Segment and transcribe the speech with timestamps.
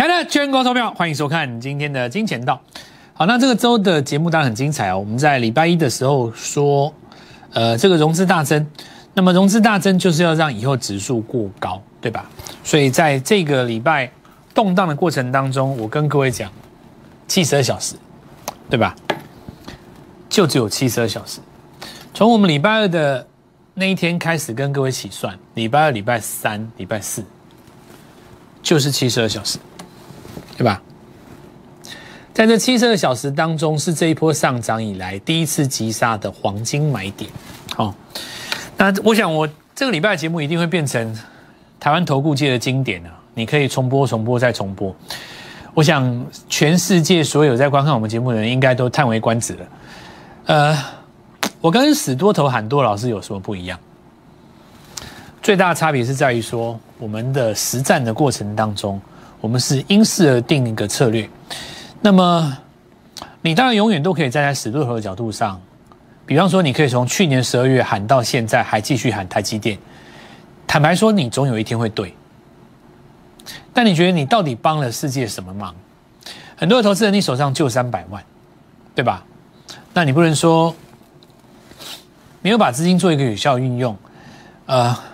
[0.00, 2.58] 台的全国投票，欢迎收看今天的金钱道。
[3.12, 4.98] 好，那这个周的节目当然很精彩哦。
[4.98, 6.90] 我们在礼拜一的时候说，
[7.52, 8.66] 呃，这个融资大增，
[9.12, 12.24] 那么融资大增就是要让以后指数过高，对吧？
[12.64, 14.10] 所以在这个礼拜
[14.54, 16.50] 动荡的过程当中，我跟各位讲，
[17.28, 17.94] 七十二小时，
[18.70, 18.96] 对吧？
[20.30, 21.40] 就只有七十二小时。
[22.14, 23.26] 从我们礼拜二的
[23.74, 27.22] 那一天开始跟各位起算，礼拜二、礼拜三、礼拜四，
[28.62, 29.58] 就是七十二小时。
[30.60, 30.82] 对吧？
[32.34, 37.30] 在这七十二小时当中，是这一波上涨以来第一次急杀的黄金买点。
[37.74, 37.94] 好，
[38.76, 41.18] 那我想我这个礼拜节目一定会变成
[41.80, 43.10] 台湾投顾界的经典啊！
[43.32, 44.94] 你可以重播、重播再重播。
[45.72, 49.66] 我想全世界所有在观看我们节目的人，应该都叹为观止了。
[50.44, 50.78] 呃，
[51.62, 53.80] 我跟死多头喊多老师有什么不一样？
[55.42, 59.00] 最大的差别是在于说，我们的实战的过程当中。
[59.40, 61.28] 我们是因事而定一个策略，
[62.02, 62.58] 那么
[63.40, 65.58] 你当然永远都可以站在死多头的角度上，
[66.26, 69.78] 比方说你可以从去年十二月喊到现在还继续喊台积电，
[70.66, 72.14] 坦白说你总有一天会对，
[73.72, 75.74] 但你觉得你到底帮了世界什么忙？
[76.56, 78.22] 很多投资人你手上就三百万，
[78.94, 79.24] 对吧？
[79.94, 80.74] 那你不能说
[82.42, 83.96] 没有把资金做一个有效运用，
[84.66, 85.09] 呃。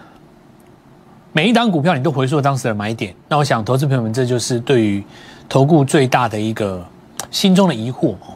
[1.36, 5.04] 每一档股票你都回溯当时的买点，那我想投资朋友们这就是对于
[5.50, 6.82] 投顾最大的一个
[7.30, 8.32] 心中的疑惑哦。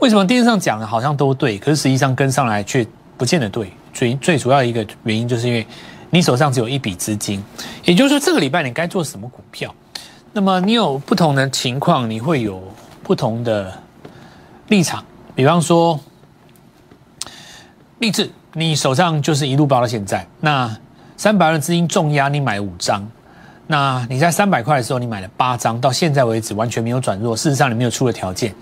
[0.00, 2.84] 为什么电视上讲的好像都对，可是实际上跟上来却
[3.16, 3.72] 不见得对？
[3.94, 5.64] 最最主要的一个原因就是因为
[6.10, 7.40] 你手上只有一笔资金，
[7.84, 9.72] 也就是说这个礼拜你该做什么股票，
[10.32, 12.60] 那么你有不同的情况，你会有
[13.04, 13.72] 不同的
[14.66, 15.04] 立场。
[15.36, 16.00] 比方说，
[18.00, 20.76] 励志，你手上就是一路包到现在，那。
[21.22, 23.08] 三百万的资金重压，你买五张，
[23.68, 27.36] 那你在三百块的时候你买了八张，到现在为止完全没有转弱。
[27.36, 28.52] 事实上你没有出的条件，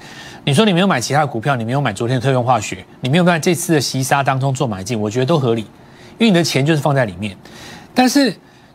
[0.44, 5.62] 你说你没有买其他的股票，你没有买昨天的特用化学，你没有在这次的袭杀当中做买进，我觉得都合理，
[6.18, 7.34] 因为你的钱就是放在里面。
[7.94, 8.28] 但是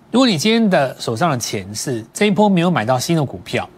[0.09, 3.69] 如果你今天的手上的钱是这一波没有买到新的股票，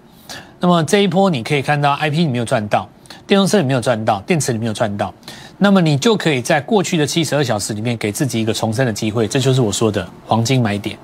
[0.61, 2.87] 那么这一波你可以看到 I P 你没有赚到，
[3.27, 5.13] 电动车你没有赚到，电池你没有赚到。
[5.57, 10.97] 那么你就可以在过去的七十二小时里面给自己一个重生的机会，这就是我说的黄金买点。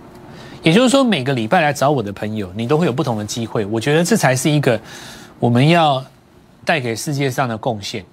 [0.61, 3.65] 也就是说，每个礼拜来找我的朋友，你都会有不同的机会。
[3.65, 4.79] 我觉得这才是一个
[5.39, 6.03] 我们要
[6.63, 8.05] 带给世界上的贡献。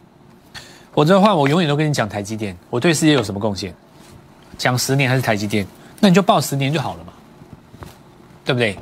[0.92, 3.72] 否则的话，我永远都跟你讲台积电，我对世界有什么贡献？
[4.58, 5.66] 讲十年还是台积电？
[6.00, 7.12] 那你就报十年就好了嘛，
[8.44, 8.76] 对不对？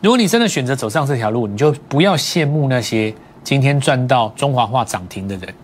[0.00, 5.54] 如果你真的选择走上这条路，你就不要羡慕那些今天赚到中华化涨停的人。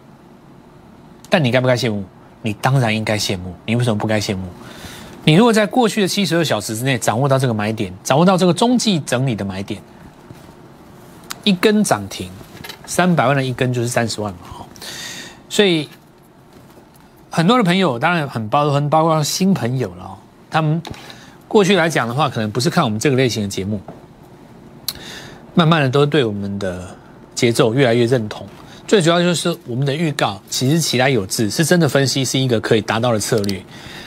[1.29, 2.05] 但你该不该羡慕？
[2.43, 3.55] 你当然应该羡慕。
[3.67, 4.47] 你为什么不该羡慕？
[5.25, 9.81] 你如果在过去的七十二小时之内掌握到这个买点，掌握到这个中继整理的买点，
[11.45, 12.31] 一根涨停，
[12.85, 14.41] 三百万的一根就是三十万嘛，
[15.49, 15.89] 所以
[17.31, 20.19] 很多的朋友当然很包很包括新朋友了。
[20.51, 20.83] 他们
[21.49, 23.81] 过去来讲的话，可能不是看我们这个类型的节目，
[25.55, 26.95] 慢慢的都对我们的
[27.35, 28.47] 节奏越来越认同。
[28.87, 33.63] 最主要就是我们的预告，其实起来有致，是真的分析是一个可以达到的策略。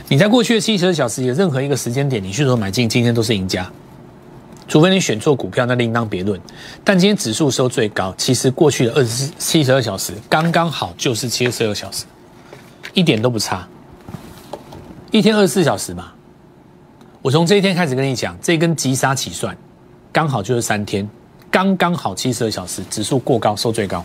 [0.07, 3.69] 你在过去的七十二小时有任何一个时间点，你去做买进，今天都是赢家。
[4.67, 6.39] 除非你选错股票，那另当别论。
[6.83, 12.05] 但今天指数收最高，其实过去的二十四七十二小时刚刚好就是七十二小时，
[12.93, 13.67] 一点都不差。
[15.09, 16.11] 一天二十四小时嘛，
[17.21, 19.57] 我从这一天开始跟你讲，这根急杀起算，
[20.11, 21.09] 刚好就是三天，
[21.49, 24.03] 刚刚好七十二小时，指数过高收最高。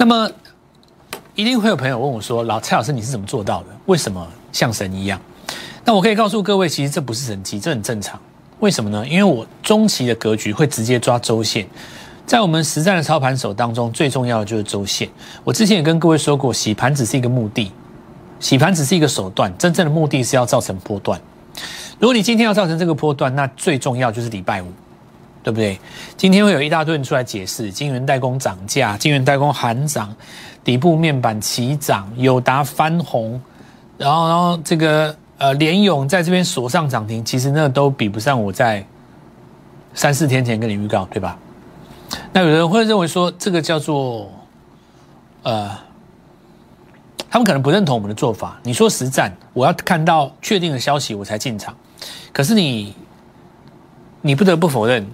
[0.00, 0.30] 那么，
[1.34, 3.66] 一定会有朋友问我说：“老蔡老师，你是怎么做到的？
[3.84, 5.20] 为什么像神一样？”
[5.84, 8.18] 那我可以告诉各位，其实这不是神奇，这很正常。
[8.60, 9.06] 为什么呢？
[9.06, 11.68] 因为我中期的格局会直接抓周线，
[12.24, 15.06] 在我们实战的操盘手当中，最重要的就是周线。
[15.44, 17.70] 我之前也跟各位说过，洗盘只是一个目的，
[18.38, 21.20] 洗盘只是一个手段，真正的目的是要造成波段。
[21.98, 24.72] 如果你今天要造成这个波段，那最重要就是礼拜五。
[25.42, 25.78] 对不对？
[26.16, 30.14] 今天会有一大堆人出来解释，晶圆代工涨价，晶圆代工含涨，
[30.62, 33.40] 底部面板齐涨，友达翻红，
[33.96, 38.84] 然后然后这个呃联勇在这边锁上涨停，其实那都比不上我在
[39.94, 41.38] 三四天前跟你预告，对吧？
[42.32, 44.30] 那有人会认为说这个叫做
[45.42, 45.70] 呃，
[47.30, 48.60] 他们可能不认同我们的做法。
[48.62, 51.74] 你说实战，我要看到确定的消息我才进场，
[52.32, 52.94] 可是你
[54.20, 55.06] 你不得不否认。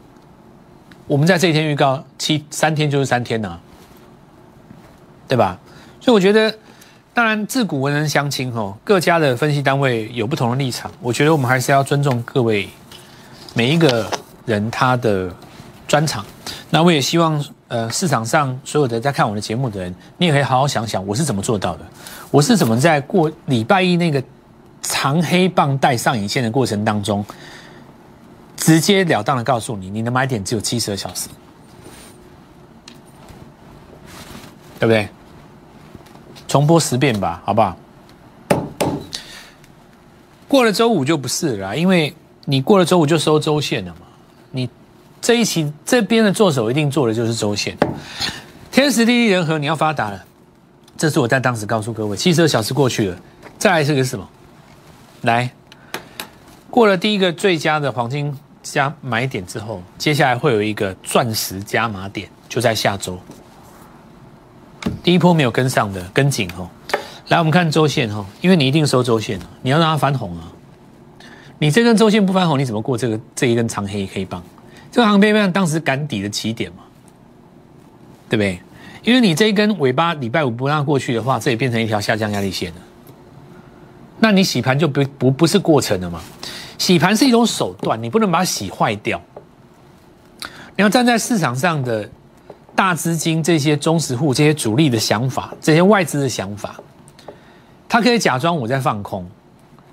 [1.06, 3.56] 我们在这一天预告七三天就是三天呐，
[5.29, 5.58] 对吧？
[6.00, 6.53] 所以我觉得，
[7.14, 10.91] 当然自古文人相亲哦，各家的分析单位有不同的立场。
[11.00, 12.69] 我觉得我们还是要尊重各位
[13.55, 14.11] 每一个
[14.44, 15.31] 人他的
[15.88, 16.25] 专场。
[16.70, 21.87] 那我也希望，呃，市场上所有的在看我的节目的人，你也可以好好想想，我是怎么做到的，
[22.31, 24.23] 我是怎么在过礼拜一那个
[24.82, 27.25] 长黑棒带上影线的过程当中，
[28.67, 31.29] 直截了当的告诉你，你的买点只有七十二小时，
[34.81, 35.09] 对不对？
[36.49, 37.77] 重播十遍吧，好不好？
[40.49, 42.13] 过了周五就不是了，因为
[42.47, 44.01] 你过了周五就收周线了嘛。
[44.51, 44.69] 你
[45.21, 47.79] 这一期这边的做手一定做的就是周线，
[48.73, 50.25] 天时地利人和，你要发达了。
[50.99, 53.17] 这是我在当时告诉各位，七十二小时过去了，
[53.59, 54.29] 再来是个什么？
[55.23, 55.53] 来，
[56.69, 58.37] 过了第一个最佳的黄金
[58.73, 63.19] 加买点之后，接下来会有一个钻石加码点，就在下周。
[65.03, 66.69] 第一波没有跟上的，跟紧哦。
[67.29, 70.53] 来，我们看周线哈，因为你一定收周线你要让它翻红啊。
[71.59, 74.43] 你这根周线不翻红，你怎么过这个这一根长黑黑棒？
[74.91, 76.83] 这个长黑棒当时赶底的起点嘛，
[78.29, 78.61] 对不对？
[79.03, 82.77] 因为你这一根尾巴礼拜五不让过去的话，这也变成一条下降压力线了。
[84.19, 86.21] 那你洗盘就不不不是过程了嘛？
[86.78, 89.20] 洗盘是一种手段，你不能把它洗坏掉。
[90.76, 92.08] 你要站在市场上的
[92.75, 96.76] 大资金、这些中实户、这些主力的想法、这些外资的想法。
[97.88, 99.25] 他可以假装我在放空，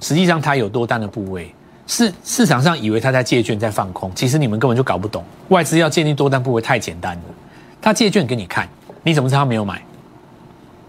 [0.01, 1.53] 实际上他有多单的部位，
[1.87, 7.23] 市市场上以为他在借券在放空，其实你们根本就搞不懂，外资要建立多单部位太简单了，
[7.81, 8.67] 他借券给你看，
[9.03, 9.81] 你怎么知道他没有买？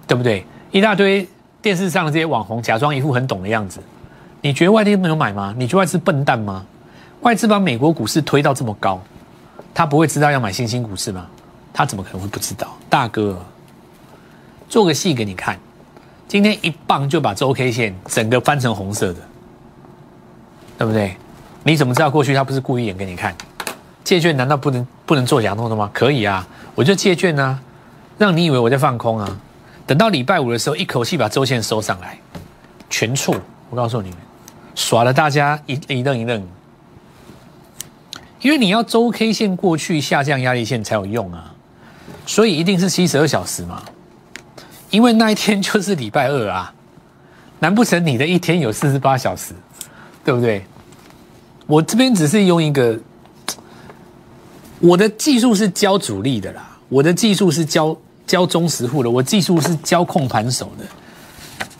[0.09, 0.45] 对不对？
[0.73, 1.29] 一大堆
[1.63, 3.81] 电视上的这些网红假装一副很懂的样子，
[4.45, 5.55] 你觉得外地没有买吗？
[5.57, 6.67] 你觉得外资笨蛋吗？
[7.23, 9.01] 外资把美国股市推到这么高，
[9.73, 11.27] 他不会知道要买新兴股市吗？
[11.73, 12.77] 他怎么可能会不知道？
[12.91, 13.43] 大哥，
[14.69, 15.59] 做个戏给你看。
[16.29, 19.21] 今天一棒就把周 K 线整个翻成红色的，
[20.77, 21.17] 对不对？
[21.63, 23.35] 你怎么知道过去他不是故意演给你看？
[24.05, 25.89] 借券难道不能不能做假动作吗？
[25.95, 27.59] 可以啊，我就借券啊，
[28.19, 29.41] 让你以为我在放空啊。
[29.87, 32.19] 等到礼拜五的时候，一口气把周线收上来，
[32.91, 33.35] 全错。
[33.71, 34.19] 我告诉你们，
[34.75, 36.47] 耍了大家一一愣一愣。
[38.41, 41.55] 因为你要周 K 线过去下降压力线才有用啊，
[42.27, 43.83] 所以一定是七十二小时嘛。
[44.91, 46.73] 因为那一天就是礼拜二啊，
[47.59, 49.55] 难不成你的一天有四十八小时，
[50.23, 50.65] 对不对？
[51.67, 52.99] 我这边只是用一个，
[54.79, 57.97] 我的技术是教主力的啦，我的技术是教
[58.27, 60.85] 教中实户的，我技术是教控盘手的。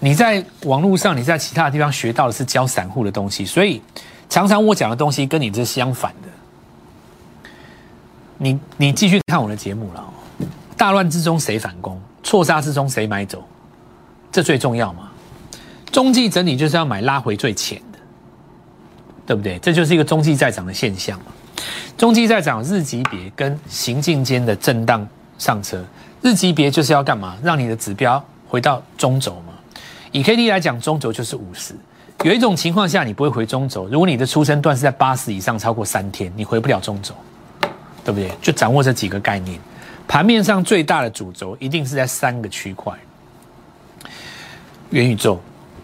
[0.05, 3.81] 你在网络上，你在其他地方学到的是教散户的东西，所以
[4.29, 6.29] 常常我讲的东西跟你这相反的。
[8.37, 10.05] 你你继续看我的节目了，
[10.77, 11.99] 大乱之中谁反攻？
[12.23, 13.43] 错杀之中谁买走，
[14.31, 15.09] 这最重要嘛？
[15.91, 17.99] 中继整理就是要买拉回最浅的，
[19.25, 19.59] 对不对？
[19.61, 21.27] 这就是一个中继在涨的现象嘛。
[21.97, 25.09] 中继在涨，日级别跟行进间的震荡
[25.39, 25.83] 上车。
[26.21, 27.39] 日级别就是要干嘛？
[27.43, 29.43] 让你的指标回到中轴。
[30.15, 31.75] 以 K D 来讲，中轴就是五十。
[32.23, 37.13] 有一种情况下你不会回中轴，如果你的出生段是在八十以上超过三天，你回不了中轴，
[38.05, 38.31] 对不对？
[38.41, 39.59] 就掌握这几个概念。
[40.07, 42.95] 盘面上最大的主轴一定是在三个区块：
[44.91, 45.41] 元宇宙，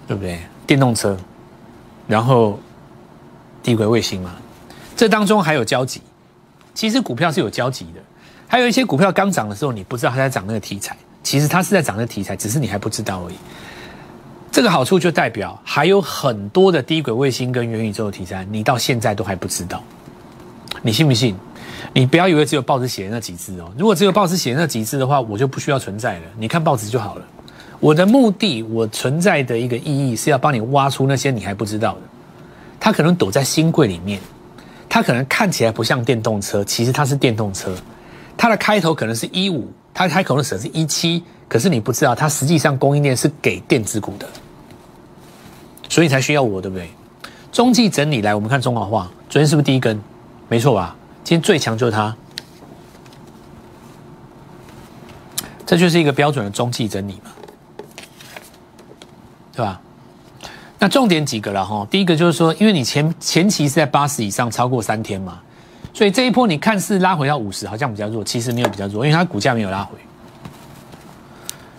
[0.06, 0.38] 对不对？
[0.64, 1.18] 电动车，
[2.06, 2.56] 然后
[3.64, 4.36] 低轨卫星嘛。
[4.96, 6.00] 这当中还有交集。
[6.72, 8.00] 其实股票是有交集的。
[8.46, 13.34] 还有一些股票刚涨的时候，你不知道它在涨那个题材，其实它是在涨那个题材，只是你还不知道而已。
[14.52, 19.82] 这个好处就代表还有很多的低轨卫星跟元宇宙的题材，你到现在都还不知道。
[20.82, 21.34] 你信不信？
[21.92, 26.22] 你不要以为只有报纸写的那几字哦，如果只有报纸写的那几字的话，我就不需要存在了。
[26.38, 27.24] 你看报纸就好了。
[27.78, 32.00] 我的目的，我存在的一个意义是要帮你挖出那些你还不知道的。
[32.78, 34.20] 它可能躲在新柜里面，
[34.88, 37.74] 它可能看起来不像电动车，其实它是电动车。
[38.36, 44.26] 它的开头可能是一五，它开口的时候是一七，可是你不知道，它实际上供应链是给电子股的，
[45.88, 46.90] 所以才需要我，对不对？
[47.52, 50.00] 中继整理来，我们看中华化，昨天是不是第一根？
[50.48, 50.96] 没错吧？
[51.24, 52.16] 今天最强就是它，
[55.66, 57.30] 这就是一个标准的中继整理嘛，
[59.52, 59.80] 对吧？
[60.78, 65.40] 那重点几个了哈，第一个就是说，因为你前前期是在八十以上超过三天嘛，
[65.92, 69.98] 所以这一波你看似拉回到五十，好像比较弱，其实没有比较弱，因为它股价没有拉回，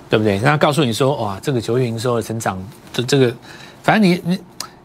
[0.10, 0.40] 对不对？
[0.40, 3.34] 那告诉你说，哇，这个九月营收的成长，这这个，
[3.82, 4.40] 反正你你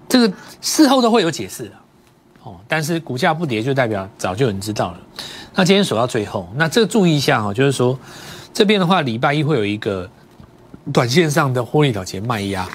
[0.08, 1.72] 这个事后都会有解释的。
[2.44, 4.98] 哦，但是股价不跌就代表早就有人知道了。
[5.52, 7.98] 那今天守到最后，那这个注意一下哈，就是说
[8.54, 10.08] 这边的话，礼拜一会有一个
[10.92, 12.68] 短线上的获利了结卖压，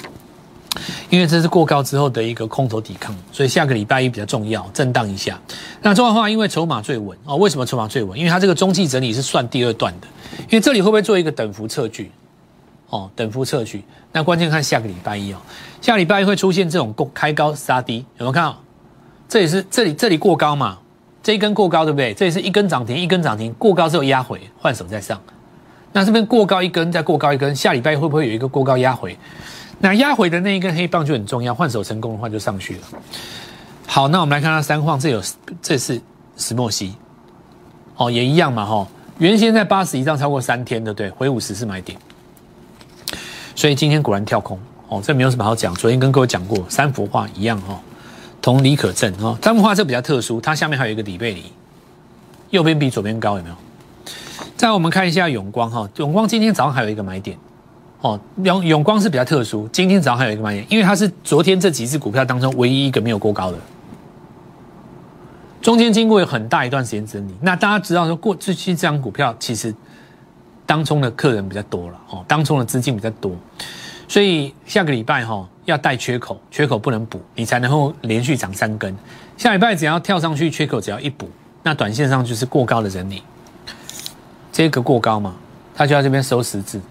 [1.11, 5.37] 因为这是过高之后的一个空头抵抗，所以下个礼拜一比较重要，震荡一下。
[5.81, 8.17] 那中华化因为筹码最稳哦，为什么筹码最稳？
[8.17, 10.07] 因为它这个中期整理是算第二段的，
[10.43, 12.09] 因为这里会不会做一个等幅测距？
[12.87, 13.83] 哦，等幅测距。
[14.13, 15.37] 那关键看下个礼拜一哦，
[15.81, 18.57] 下礼拜一会出现这种过开高杀低，有没有看到？
[19.27, 20.77] 这里是这里这里过高嘛？
[21.21, 22.13] 这一根过高对不对？
[22.13, 25.21] 这里是一根涨停，一根涨停，过高之后压回，换手再上。
[25.91, 29.17] 那这边过高一根，再过高一根，下礼拜会不会有一个过高压回？
[29.81, 32.81] 那压回的那一根黑棒就很重要，换手成功的话就上去了。
[33.87, 35.21] 好，那我们来看它三晃，这有
[35.61, 35.99] 这是
[36.37, 36.93] 石墨烯，
[37.97, 41.97] 哦，也一样嘛，哈，原先在八十以上超过三天的，对，回五十是买点，
[43.55, 47.77] 所以今天果然跳空，哦，这没有什么好讲，昨天跟各位讲过，三幅画一样，哈，
[48.41, 51.51] 同理可证，哈，三幅画这比较特殊，它下面还有一个底背离，
[52.51, 53.55] 右边比左边高，有没有？
[54.55, 57.35] 再我们看一下永光，哈，永光今天早上还有一个买点。
[58.01, 63.57] 哦，永永光是比较特殊，今天早上还有一个卖点，因为它是昨天这几只股票当中唯一一个没有过高的，
[65.61, 67.35] 中间经过有很大一段时间整理。
[67.41, 69.73] 那大家知道说过这期这张股票其实
[70.65, 73.35] 当中的客人比较多了，哦，当中的资金比较多，
[74.07, 78.95] 所以下个礼拜哈要带缺口，缺口不能补，你才能够连续涨三根。
[79.37, 81.29] 下礼拜只要跳上去，缺口只要一补，
[81.61, 83.21] 那短线上就是过高的整理，
[84.51, 85.35] 这个过高嘛，
[85.75, 86.81] 它就在这边收十字。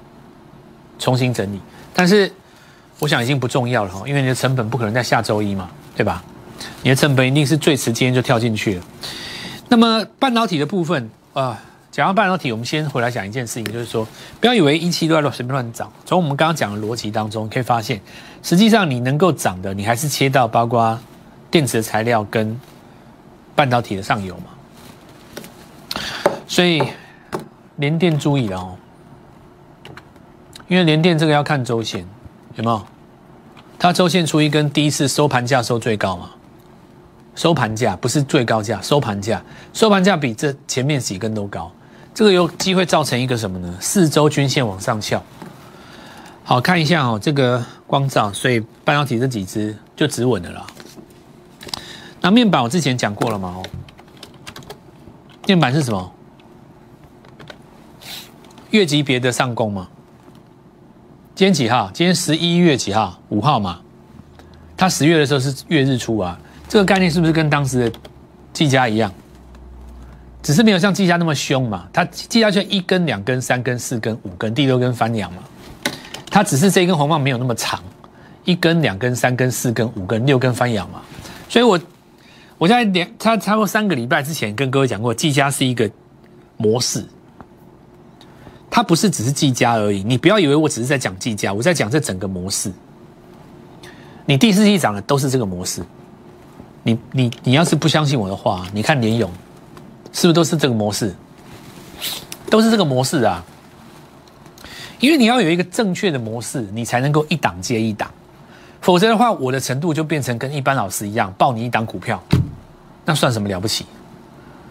[1.00, 1.58] 重新整理，
[1.92, 2.30] 但是
[3.00, 6.22] 我想已经不重要了哈，因为你的成本不可能在下周一嘛，对吧？
[6.82, 8.84] 你的成本一定是最迟今天就跳进去了。
[9.68, 11.58] 那么半导体的部分啊，
[11.90, 14.06] 讲到半导体，我们先回来讲一件事情，就是说
[14.38, 15.90] 不要以为一期都在乱随便乱涨。
[16.04, 17.98] 从我们刚刚讲的逻辑当中，可以发现，
[18.42, 20.98] 实际上你能够涨的，你还是切到包括
[21.50, 22.60] 电池的材料跟
[23.54, 24.44] 半导体的上游嘛。
[26.46, 26.82] 所以
[27.76, 28.76] 连电注意了哦。
[30.70, 32.06] 因为联电这个要看周线，
[32.54, 32.80] 有没有？
[33.76, 36.30] 它周线出一根第一次收盘价收最高嘛？
[37.34, 41.72] 收盘价不是最高价，收盘价，收盘价比这前面几根都高，
[42.14, 43.76] 这个有机会造成一个什么呢？
[43.80, 45.20] 四周均线往上翘。
[46.44, 50.64] 好看一下哦，这个光照，所以半导体这几只就止稳的了。
[52.20, 53.56] 那面板我之前讲过了嘛？
[53.56, 53.66] 哦，
[55.48, 56.12] 面板是什么？
[58.70, 59.88] 越级别的上攻嘛？
[61.40, 61.90] 今天几号？
[61.94, 63.18] 今天十一月几号？
[63.30, 63.80] 五号嘛。
[64.76, 67.98] 它十月的时候是月日出啊，这个概念是不是跟当时的
[68.52, 69.10] 季家一样？
[70.42, 71.88] 只是没有像季家那么凶嘛。
[71.94, 75.38] 它技嘉就一根、两根、三根、四根、五根，第六根翻阳嘛。
[76.30, 77.82] 它只是这一根红棒没有那么长，
[78.44, 81.00] 一根、两根、三根、四根、五根、六根翻阳嘛。
[81.48, 81.80] 所以我
[82.58, 85.90] 我在两差差不多三个礼拜之前跟各位讲过，季家是一个
[86.58, 87.02] 模式。
[88.70, 92.72] 它不是只是技嘉而已，你不要以为我只是在讲技嘉，我在讲这整个模式。
[94.26, 95.84] 你第四季涨的都是这个模式，
[96.84, 99.28] 你你你要是不相信我的话，你看联勇
[100.12, 101.12] 是不是都是这个模式？
[102.48, 103.44] 都是这个模式啊！
[104.98, 108.10] 因为你要有一个正确的模式，你才能够一档接一档，
[108.80, 112.22] 否则的话，我的程度就变成跟一般老师一样，报你一档股票，
[113.04, 113.86] 那算什么了不起？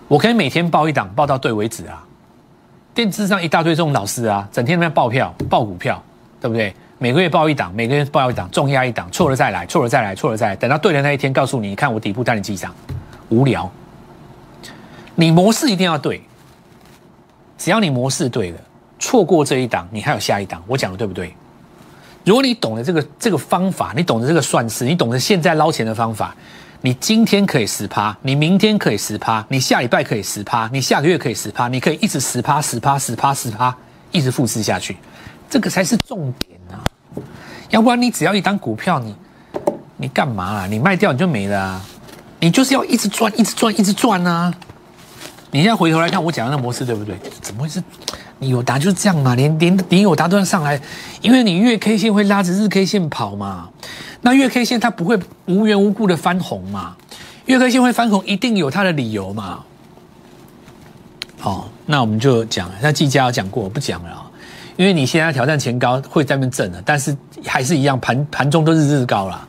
[0.08, 2.06] 我可以每天报一档，报到对为止啊！
[2.94, 6.02] 电视上一大堆这种老师啊，整天在那报票、报股票，
[6.42, 6.74] 对不对？
[6.98, 12.76] 每个月报一档，每个月报一档，重压一档，错了再来，错了再来，错了再来，等到对的那一天，告诉你，你看我底部带你记账，
[13.30, 13.72] 无聊。
[15.16, 16.22] 你模式一定要对，
[17.58, 18.58] 只要你模式对了，
[19.00, 20.62] 错过这一档，你还有下一档。
[20.68, 21.34] 我讲的对不对？
[22.26, 26.36] 如果你懂得这个这个方法，你懂得这个算式，你懂得现在捞钱的方法。
[26.82, 33.76] 你今天可以十趴，你明天可以十趴，你下礼拜可以十趴，你下个月可以十趴，你可以一直十趴、十趴、十趴、十趴，
[34.12, 34.96] 一直复制下去，
[35.50, 36.80] 这个才是重点啊！
[37.70, 39.14] 要不然你只要一单股票，你
[39.98, 40.68] 你干嘛啊？
[40.68, 41.86] 你卖掉你就没了啊！
[42.40, 44.54] 你就是要一直赚、一直赚、一直赚啊！
[45.52, 47.20] 你现在回头来看我讲的那模式对不对？
[47.42, 47.84] 怎么会是？
[48.42, 50.80] 你有达就是这样嘛，连连连有达都要上来，
[51.22, 53.68] 因为你月 K 线会拉着日 K 线跑嘛。
[54.22, 56.96] 那月 K 线它不会无缘无故的翻红嘛？
[57.46, 59.64] 月 K 线会翻红，一定有它的理由嘛？
[61.40, 64.30] 好，那我们就讲，那季佳有讲过，我不讲了啊，
[64.76, 69.48] 因为你现在挑战前高会在那边震了，但是还是一样盘盘中都是日高了，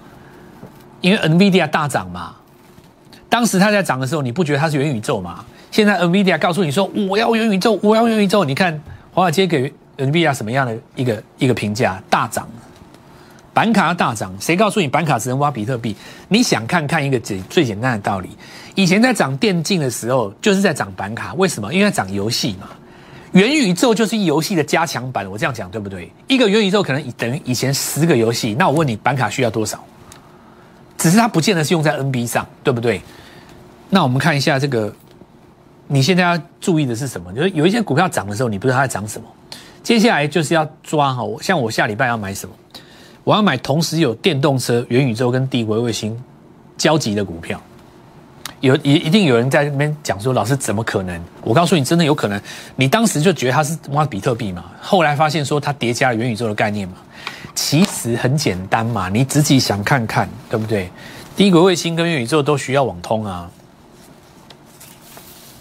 [1.01, 2.37] 因为 NVIDIA 大涨嘛，
[3.29, 5.45] 当时它在涨的时候，你不觉得它是元宇宙嘛？
[5.73, 8.81] 现在 NVIDIA 告诉你说我要元宇宙，我要元宇宙，你看
[9.13, 12.01] 华尔街给 NVIDIA 什么样的一个一个评价？
[12.09, 12.49] 大涨。
[13.53, 15.97] 板卡要大涨，谁告诉你板卡只能挖比特币？
[16.29, 18.31] 你想看看一个最最简单的道理：
[18.75, 21.35] 以前在涨电竞的时候，就是在涨板卡。
[21.35, 21.73] 为什么？
[21.73, 22.69] 因为涨游戏嘛。
[23.33, 26.13] 元宇宙就是游戏的加强版，我这样讲对不对？
[26.27, 29.85] 一个元宇宙可能等于以前十个游戏，那我问你，板卡需要多少？
[30.99, 33.01] 只是它不见得是用在 NB 上，对不对？
[33.89, 34.93] 那我们看一下这个，
[35.87, 37.33] 你现在要注意的是什么？
[37.33, 39.27] 就是有一些股票涨的时候，你不知道它在涨什么。
[39.83, 42.55] 接下来就是要抓哈，像我下礼拜要买什么？
[43.25, 46.19] 我要买同时有电动车、元宇宙跟低轨卫星
[46.77, 47.61] 交集的股票。
[48.61, 51.19] 有一一定有人在那边讲说，老师怎么可能？
[51.43, 52.39] 我告诉你，真的有可能。
[52.77, 56.95] 你当时就觉得它是挖比特币嘛，后来发现说它叠加了元宇宙的概念嘛。
[57.55, 60.91] 其实很简单嘛，你自己想看看，对不对？
[61.37, 63.51] 低轨卫星跟元宇宙都需要网通啊，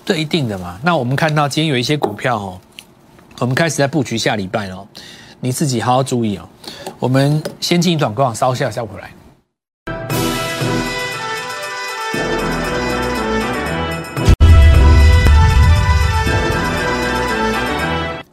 [0.06, 0.78] 这一定的嘛。
[0.84, 2.60] 那我们看到今天有一些股票哦，
[3.40, 4.86] 我们开始在布局下礼拜哦，
[5.42, 6.48] 你自己好好注意哦。
[7.00, 9.10] 我们先进一段广告，稍下再回来。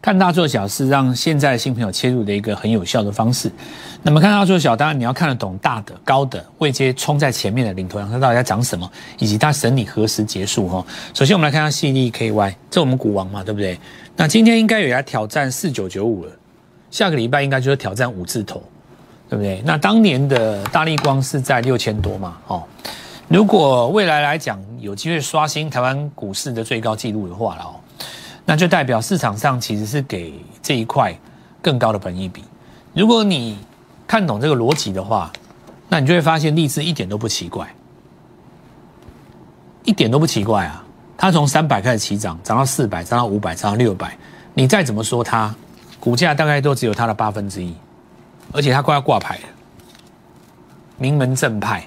[0.02, 3.50] 看大做小是让现在新朋友切入的一个很有效的方式。
[4.02, 10.84] 那么看大做小，当然你要看得懂大的、高的位阶冲在前面的领头羊，它到底在涨什么，以及它审理何时结束哈。
[11.12, 13.76] 首先我们来看下 C D K Y，这我们股王嘛，对不对？
[14.16, 16.30] 那今天应该有来挑战四九九五了，
[16.90, 18.62] 下个礼拜应该就是挑战五字头，
[19.28, 19.62] 对不对？
[19.64, 22.62] 那当年的大力光是在六千多嘛，哦，
[23.28, 27.76] 如果未来来讲有机会刷新台湾股市的最高纪录的话了哦。
[28.48, 31.12] 那就代表市场上其实是给这一块
[31.60, 32.44] 更高的本益比。
[32.94, 33.58] 如果你
[34.06, 35.32] 看懂这个逻辑的话，
[35.88, 37.66] 那你就会发现励志一点都不奇怪，
[39.82, 40.84] 一点都不奇怪啊！
[41.18, 44.16] 它从三百开始起涨，涨到四百，涨到五百，涨到六百，
[44.54, 45.52] 你再怎么说它，
[46.06, 47.74] 股价大概都只有它的八分之一，
[48.52, 49.42] 而且它快要挂牌了，
[50.98, 51.84] 名门正派，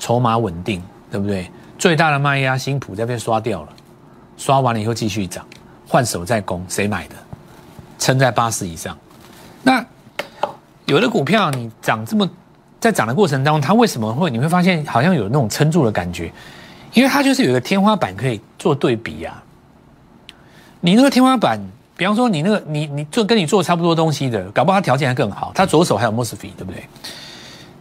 [0.00, 1.48] 筹码稳定，对不对？
[1.78, 3.68] 最大的卖压新普在被刷掉了，
[4.36, 5.46] 刷完了以后继续涨。
[5.86, 7.14] 换手再攻，谁买的？
[8.00, 8.98] 撑在八十以上。
[9.62, 9.86] 那
[10.86, 12.28] 有的股票你涨这么，
[12.80, 14.28] 在涨的过程当中，它为什么会？
[14.28, 16.32] 你会发现好像有那种撑住的感觉，
[16.94, 19.40] 因为它就是有一个天花板可以做对比呀。
[20.80, 21.60] 你那个天花板，
[21.96, 26.84] 比方说你那个你你做跟你做差不多东西的，搞不好他条件还更好，他左手还有 mosfet，对不对？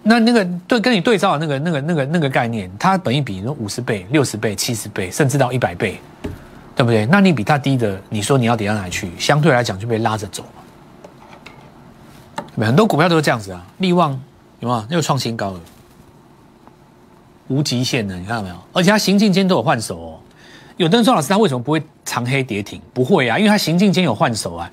[0.03, 5.99] 那那个对跟你对照的那个那个那个那个概念，它本一比五十倍、六十倍、七十倍，甚至到一百倍。
[6.73, 7.05] 对不对？
[7.05, 9.11] 那你比它低的，你说你要跌到哪去？
[9.19, 10.41] 相对来讲就被拉着走
[12.55, 12.65] 嘛。
[12.65, 13.63] 很多股票都是这样子啊。
[13.77, 14.19] 利旺
[14.61, 14.85] 有没有？
[14.95, 15.59] 又创新高了，
[17.49, 18.55] 无极限的，你看到没有？
[18.73, 20.19] 而且它行进间都有换手哦。
[20.81, 22.81] 有的人说老师，他为什么不会长黑跌停？
[22.91, 24.67] 不会啊，因为他行进间有换手啊。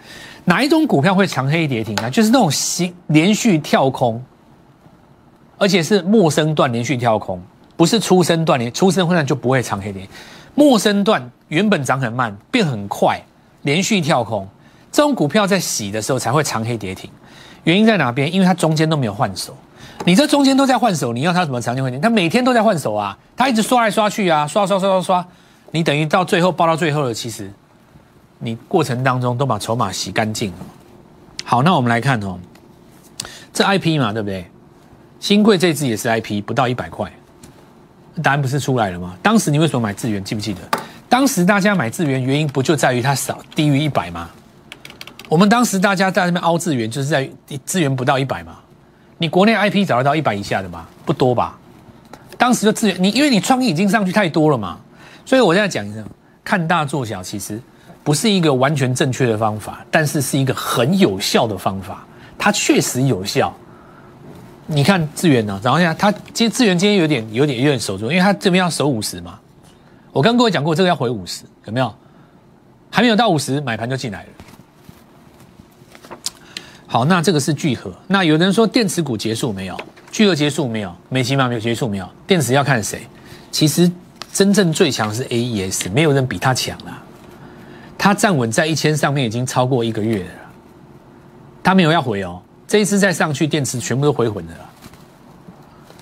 [0.46, 2.08] 哪一种股票会长黑跌停啊？
[2.08, 4.24] 就是那种行连续跳空，
[5.58, 7.38] 而且是陌生段连续跳空，
[7.76, 10.08] 不是出生段连出生会那就不会长黑跌。
[10.54, 11.30] 陌生段。
[11.48, 13.18] 原本涨很慢，变很快，
[13.62, 14.46] 连续跳空，
[14.92, 17.10] 这种股票在洗的时候才会长黑跌停。
[17.64, 18.30] 原因在哪边？
[18.30, 19.56] 因为它中间都没有换手。
[20.04, 21.98] 你这中间都在换手，你要它怎么长期会跌？
[21.98, 25.26] 它每天都在换手啊，它一直刷来刷去啊，刷刷刷刷刷，
[25.70, 27.50] 你等于到最后报到最后了，其实
[28.38, 30.58] 你过程当中都把筹码洗干净了。
[31.44, 32.38] 好，那我们来看哦，
[33.52, 34.50] 这 I P 嘛，对不对？
[35.20, 37.10] 新贵这支也是 I P，不到一百块，
[38.22, 39.14] 答案不是出来了吗？
[39.22, 40.22] 当时你为什么买智源？
[40.22, 40.60] 记不记得？
[41.08, 44.28] 当时大家买资源原因不就在于它少低于一百吗？
[45.28, 47.28] 我们当时大家在那边凹资源，就是在
[47.64, 48.58] 资源不到一百嘛。
[49.18, 50.86] 你国内 IP 找得到一百以下的吗？
[51.04, 51.58] 不多吧。
[52.36, 54.78] 当时的资源，你因为你创意已经上去太多了嘛，
[55.28, 56.02] 所以我现在讲一下，
[56.42, 57.60] 看大做小其实
[58.02, 62.02] 不是一个完全正确的方法，但是是一个很有效的方法，
[62.38, 63.54] 它确实有效。
[64.64, 69.38] 你看资源呢，然后下它今资源今天有点有点有点守住，因为它这边要守五十嘛。
[70.12, 71.94] 我刚各位讲过，这个要回五十，有没有？
[72.90, 74.28] 还没有到五十，买盘就进来了。
[76.86, 77.92] 好，那这个是聚合。
[78.06, 79.78] 那有人说电池股结束没有？
[80.10, 80.90] 聚合结束没有？
[81.10, 82.08] 美琪玛没有结束没有？
[82.26, 83.06] 电池要看谁？
[83.50, 83.90] 其实
[84.38, 86.96] 真正最强是 AES，没有人比它强了。
[87.98, 90.30] 它站稳在一千上面已经超过一个月了，
[91.60, 92.40] 它没有要回哦。
[92.64, 94.52] 这一次再上去，电池全部都回魂了，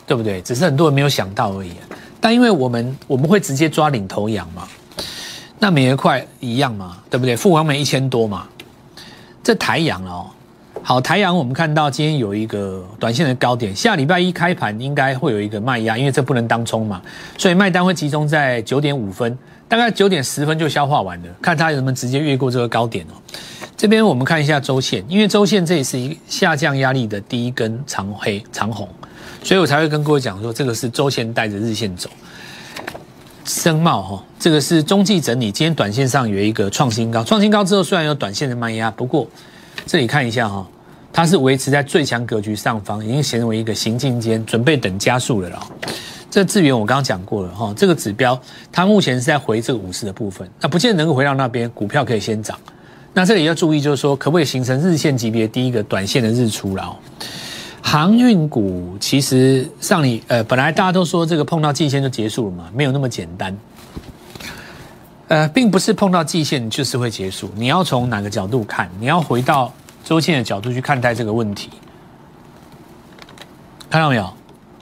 [0.06, 0.42] 对不对？
[0.42, 1.72] 只是很多人没有想到而已。
[2.20, 4.68] 但因为我们我们会直接抓领头羊嘛，
[5.58, 7.34] 那每一块一样嘛，对不对？
[7.34, 8.46] 富王美一千多嘛，
[9.42, 10.28] 这台阳哦，
[10.88, 17.02] 好台阳，我们看到今天有一个短线的高点，下礼拜一开盘应该会有一个卖压，因为这不能当冲嘛，
[17.36, 23.18] 所以卖单会集中在九点五分，大概九点十分就消化完了，看它有没有直接越过这个高点哦。
[23.76, 28.88] 这边我们看一下周线，因为周线这也是一下降压力的第一根长黑长红。
[29.42, 32.08] 所以我才会跟各位讲说，这个是周线带着日线走。
[33.44, 39.26] 声茂哈，这个是中继整理，今天短线上有一个创新高，创新高之后虽然有短线的卖压，不过
[39.84, 40.64] 这里看一下哈，
[41.16, 45.66] 它是维持在最强格局上方，已经形成为一个行进间，准备等加速了了。
[46.30, 48.38] 这资源我刚刚讲过了哈，这个指标
[48.70, 52.58] 它目前是在回这个五十的部分，那不见得能够回到那边，股票可以先涨。
[53.14, 56.94] 那这里要注意就是说，可不可以形成日线级别第一个短线的日出了？
[57.80, 63.56] 航运股其实上你呃，本来大家都说这个碰到季线就结束了嘛，没有那么简单。
[65.28, 68.90] 呃，并不是碰到季线就是会结束，你要从哪个角度看？
[69.00, 69.72] 你要回到
[70.06, 71.68] 周线的角度去看待这个问题。
[73.90, 74.32] 看到没有？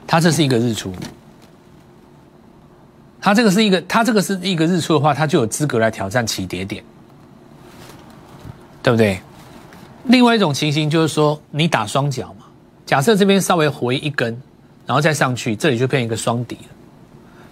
[0.05, 0.93] 它这是一个日出，
[3.19, 6.83] 它这个是一个，它这个是一个日出的话，它就有资格来挑战起跌点，
[8.83, 9.19] 对不对？
[10.03, 12.45] 另外一种情形就是说，你打双脚嘛。
[12.85, 14.39] 假设这边稍微回一根，
[14.85, 16.69] 然后再上去，这里就变一个双底了。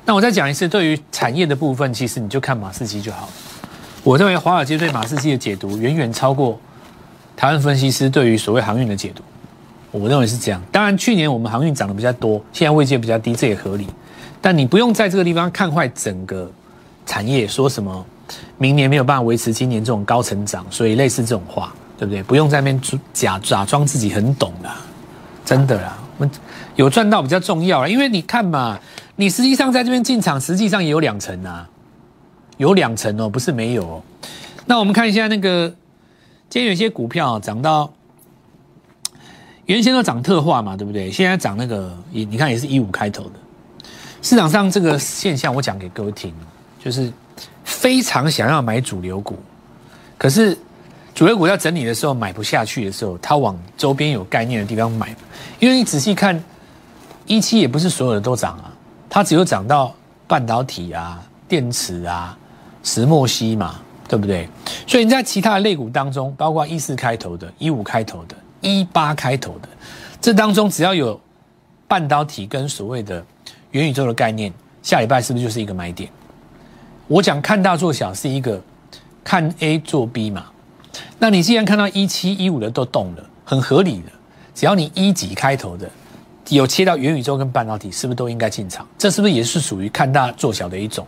[0.05, 3.33] 那我再讲一次，对于产业的部分，其实你就看马士基就好了。
[4.03, 6.59] 我认为华尔街对马士基的解读远远超过
[7.36, 9.24] 台湾分析师对于所谓航运的解读。
[9.91, 10.60] 我认为是这样。
[10.72, 13.88] 当然，去年我们航运涨得比较多，现在位阶比较低，这也合理。
[14.41, 16.52] 但你不用在这个地方看坏整个
[17.06, 18.04] 产业，说什么
[18.58, 22.24] 明年没有办法维持今年这种高成长，所以类似这种话，对不对？
[22.24, 22.82] 不用在那边
[23.13, 24.69] 假假装自己很懂的。
[25.46, 26.32] 真的啦，我们
[26.76, 28.80] 有赚到比较重要啊，因为你看嘛，
[29.17, 31.69] 你实际上在这边进场，实际上也有两成啊，
[32.58, 33.84] 有两成哦，不是没有。
[33.84, 34.02] 哦
[34.65, 35.72] 那我们看一下那个，
[36.54, 37.92] 今天有些股票涨到，
[39.66, 41.10] 原先都涨特化嘛，对不对？
[41.10, 43.32] 现在涨那个，你你看也是一五开头的。
[44.22, 46.32] 市场上这个现象，我讲给各位听，
[46.80, 47.12] 就是
[47.63, 49.36] 非常想要买主流股，
[50.16, 50.56] 可是。
[51.16, 55.16] 主流股要整理的时候买不下去的时候，它往周边有概念的地方买，
[55.60, 56.44] 因为你仔细看，
[57.26, 58.72] 一期也不是所有的都涨啊，
[59.10, 59.92] 它只有涨到
[60.28, 62.38] 半导体啊、电池啊、
[62.84, 63.80] 石墨烯嘛，
[64.13, 64.47] 对不对？
[64.86, 69.67] 所以你在其他的类股当中，包括一四开头的、一五开头的、一八开头的，
[70.21, 71.19] 这当中只要有
[71.88, 73.26] 半导体跟所谓的
[73.71, 76.08] 元宇宙的概念，下礼拜是不是就是一个买点？
[77.08, 78.62] 我讲看大做小是一个
[79.23, 80.45] 看 A 做 B 嘛。
[81.17, 84.12] 那你既然看到一七一五的都动了，很合理的。
[84.54, 85.89] 只要你一级开头的
[86.49, 88.88] 有切到元宇宙跟半导体，是不是都应该进场？
[88.95, 91.04] 这是不是也是属于看大做小的一种？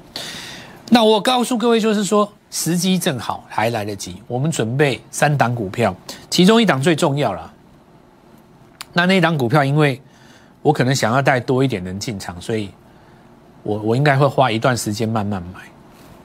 [0.89, 4.15] 那我告诉各位，就是说时机正好，还来得及。
[4.29, 5.93] 我们准备三档股票，
[6.29, 7.51] 其中一档最重要了。
[8.93, 10.01] 那那一档股票，因为
[10.61, 12.71] 我可能想要带多一点人进场，所以
[13.61, 15.59] 我我应该会花一段时间慢慢买。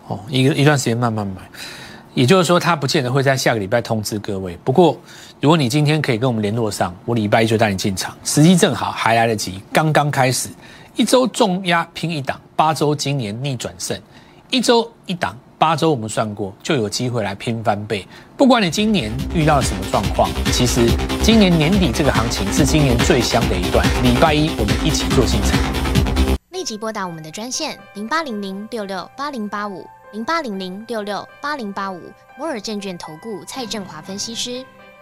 [0.06, 1.42] 哦，一个一段时间慢慢买。
[2.14, 4.56] 也就是说，他不见得会在下个礼拜通知各位。
[4.62, 4.96] 不过，
[5.40, 9.60] 如果你今天可以跟我们联络上，我礼拜一就带你进场，时机正好，还来得及。
[9.72, 10.48] 刚刚开始，
[10.94, 14.00] 一周重压拼一档，八周今年逆转胜，
[14.48, 18.08] 一周一档，八周我们算过就有机会来拼翻倍。
[18.34, 20.88] 不管你今年遇到了什么状况，其实
[21.22, 23.86] 今年年底这个行情是今年最香的一段。
[24.02, 25.60] 礼拜一我们一起做进场，
[26.48, 29.86] 立即拨打我们的专线零八零零六六八零八五。
[30.12, 32.00] 零八零零六六八零八五
[32.36, 34.64] 摩尔证券投顾蔡振华分析师，